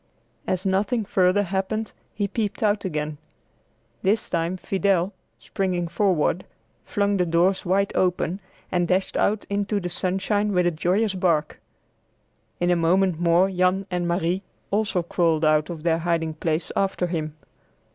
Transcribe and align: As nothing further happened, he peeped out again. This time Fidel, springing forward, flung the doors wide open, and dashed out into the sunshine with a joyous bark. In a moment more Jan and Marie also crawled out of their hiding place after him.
As 0.47 0.65
nothing 0.65 1.05
further 1.05 1.43
happened, 1.43 1.93
he 2.15 2.27
peeped 2.27 2.63
out 2.63 2.85
again. 2.85 3.19
This 4.01 4.31
time 4.31 4.57
Fidel, 4.57 5.13
springing 5.37 5.87
forward, 5.87 6.43
flung 6.83 7.17
the 7.17 7.25
doors 7.27 7.65
wide 7.67 7.91
open, 7.93 8.39
and 8.71 8.87
dashed 8.87 9.15
out 9.15 9.45
into 9.47 9.79
the 9.79 9.89
sunshine 9.89 10.53
with 10.53 10.65
a 10.65 10.71
joyous 10.71 11.13
bark. 11.13 11.61
In 12.59 12.71
a 12.71 12.75
moment 12.75 13.19
more 13.19 13.47
Jan 13.51 13.85
and 13.91 14.07
Marie 14.07 14.41
also 14.71 15.03
crawled 15.03 15.45
out 15.45 15.69
of 15.69 15.83
their 15.83 15.99
hiding 15.99 16.33
place 16.33 16.71
after 16.75 17.05
him. 17.05 17.35